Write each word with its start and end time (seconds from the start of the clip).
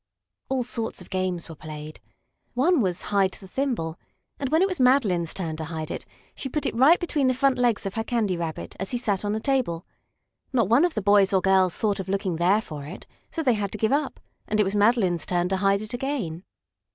All 0.49 0.63
sorts 0.63 0.99
of 0.99 1.11
games 1.11 1.47
were 1.47 1.53
played. 1.53 1.99
One 2.55 2.81
was 2.81 3.03
"hide 3.13 3.33
the 3.33 3.47
thimble," 3.47 3.99
and 4.39 4.49
when 4.49 4.63
it 4.63 4.67
was 4.67 4.79
Madeline's 4.79 5.31
turn 5.31 5.55
to 5.57 5.65
hide 5.65 5.91
it 5.91 6.07
she 6.33 6.49
put 6.49 6.65
it 6.65 6.73
right 6.73 6.99
between 6.99 7.27
the 7.27 7.35
front 7.35 7.59
legs 7.59 7.85
of 7.85 7.93
her 7.93 8.03
Candy 8.03 8.35
Rabbit 8.35 8.75
as 8.79 8.89
he 8.89 8.97
sat 8.97 9.23
on 9.23 9.33
the 9.33 9.39
table. 9.39 9.85
Not 10.51 10.67
one 10.67 10.85
of 10.85 10.95
the 10.95 11.03
boys 11.03 11.33
or 11.33 11.39
girls 11.39 11.77
thought 11.77 11.99
of 11.99 12.09
looking 12.09 12.37
there 12.37 12.61
for 12.61 12.83
it, 12.85 13.05
so 13.29 13.43
they 13.43 13.53
had 13.53 13.71
to 13.73 13.77
give 13.77 13.93
up, 13.93 14.19
and 14.47 14.59
it 14.59 14.63
was 14.63 14.73
Madeline's 14.73 15.23
turn 15.27 15.49
to 15.49 15.57
hide 15.57 15.81
it 15.83 15.93
again. 15.93 16.45